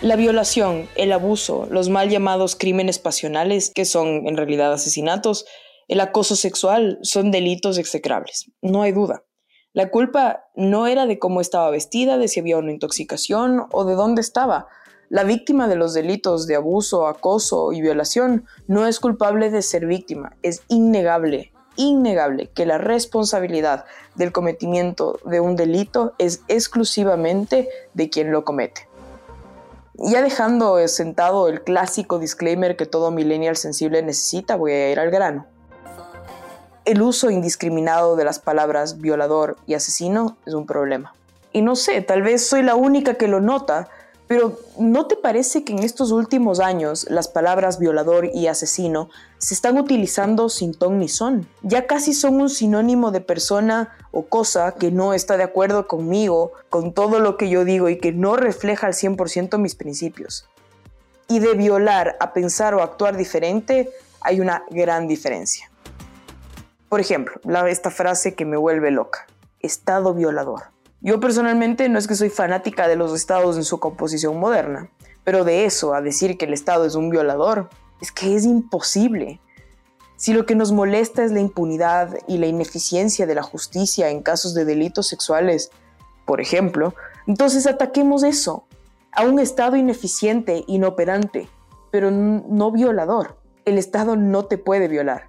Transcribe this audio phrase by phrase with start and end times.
[0.00, 5.44] La violación, el abuso, los mal llamados crímenes pasionales, que son en realidad asesinatos,
[5.88, 9.24] el acoso sexual son delitos execrables, no hay duda.
[9.72, 13.96] La culpa no era de cómo estaba vestida, de si había una intoxicación o de
[13.96, 14.68] dónde estaba.
[15.08, 19.86] La víctima de los delitos de abuso, acoso y violación no es culpable de ser
[19.86, 20.36] víctima.
[20.42, 23.84] Es innegable, innegable que la responsabilidad
[24.14, 28.87] del cometimiento de un delito es exclusivamente de quien lo comete.
[30.00, 35.10] Ya dejando sentado el clásico disclaimer que todo millennial sensible necesita, voy a ir al
[35.10, 35.46] grano.
[36.84, 41.14] El uso indiscriminado de las palabras violador y asesino es un problema.
[41.52, 43.88] Y no sé, tal vez soy la única que lo nota,
[44.28, 49.54] pero ¿no te parece que en estos últimos años las palabras violador y asesino se
[49.54, 51.48] están utilizando sin ton ni son?
[51.62, 56.52] Ya casi son un sinónimo de persona o cosa que no está de acuerdo conmigo,
[56.68, 60.46] con todo lo que yo digo y que no refleja al 100% mis principios.
[61.26, 63.90] Y de violar a pensar o actuar diferente
[64.20, 65.70] hay una gran diferencia.
[66.90, 69.26] Por ejemplo, esta frase que me vuelve loca,
[69.60, 70.64] estado violador.
[71.00, 74.90] Yo personalmente no es que soy fanática de los estados en su composición moderna,
[75.22, 77.68] pero de eso a decir que el estado es un violador,
[78.00, 79.40] es que es imposible.
[80.16, 84.24] Si lo que nos molesta es la impunidad y la ineficiencia de la justicia en
[84.24, 85.70] casos de delitos sexuales,
[86.26, 86.94] por ejemplo,
[87.28, 88.64] entonces ataquemos eso,
[89.12, 91.48] a un Estado ineficiente, inoperante,
[91.92, 93.38] pero no violador.
[93.64, 95.28] El Estado no te puede violar.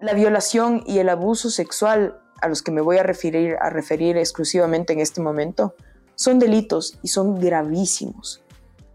[0.00, 4.18] La violación y el abuso sexual a los que me voy a referir, a referir
[4.18, 5.74] exclusivamente en este momento
[6.14, 8.42] son delitos y son gravísimos.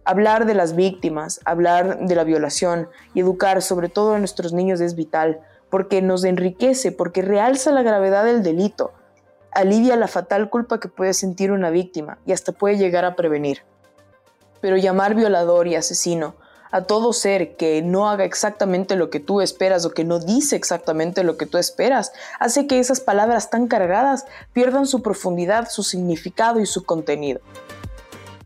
[0.05, 4.81] Hablar de las víctimas, hablar de la violación y educar sobre todo a nuestros niños
[4.81, 5.39] es vital
[5.71, 8.93] porque nos enriquece, porque realza la gravedad del delito,
[9.51, 13.63] alivia la fatal culpa que puede sentir una víctima y hasta puede llegar a prevenir.
[14.61, 16.35] Pero llamar violador y asesino
[16.71, 20.55] a todo ser que no haga exactamente lo que tú esperas o que no dice
[20.55, 25.83] exactamente lo que tú esperas, hace que esas palabras tan cargadas pierdan su profundidad, su
[25.83, 27.41] significado y su contenido.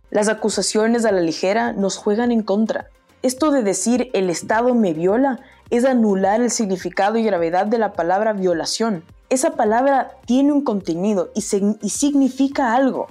[0.10, 2.90] Las acusaciones a la ligera nos juegan en contra.
[3.24, 7.94] Esto de decir el Estado me viola es anular el significado y gravedad de la
[7.94, 9.04] palabra violación.
[9.30, 11.40] Esa palabra tiene un contenido y,
[11.82, 13.08] y significa algo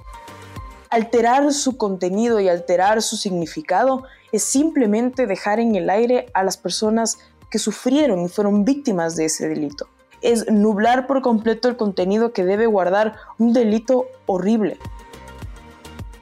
[0.93, 6.57] alterar su contenido y alterar su significado es simplemente dejar en el aire a las
[6.57, 9.87] personas que sufrieron y fueron víctimas de ese delito.
[10.21, 14.77] Es nublar por completo el contenido que debe guardar un delito horrible.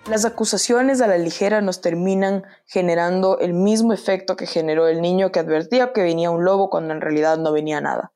[0.10, 5.32] Las acusaciones a la ligera nos terminan generando el mismo efecto que generó el niño
[5.32, 8.12] que advertía que venía un lobo cuando en realidad no venía nada.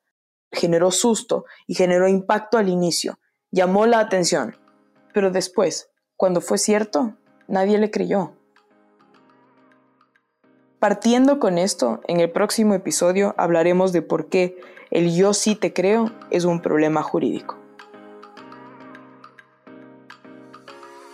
[0.52, 3.18] Generó susto y generó impacto al inicio,
[3.50, 4.56] llamó la atención,
[5.14, 7.14] pero después cuando fue cierto,
[7.46, 8.32] nadie le creyó.
[10.78, 14.58] Partiendo con esto, en el próximo episodio hablaremos de por qué
[14.90, 17.56] el yo sí te creo es un problema jurídico.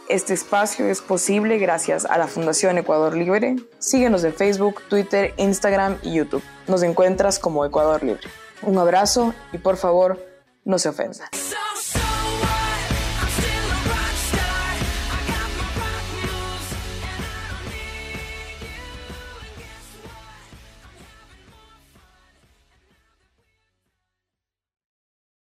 [0.09, 3.57] Este espacio es posible gracias a la Fundación Ecuador Libre.
[3.79, 6.43] Síguenos en Facebook, Twitter, Instagram y YouTube.
[6.67, 8.29] Nos encuentras como Ecuador Libre.
[8.63, 10.19] Un abrazo y por favor,
[10.65, 11.29] no se ofendan.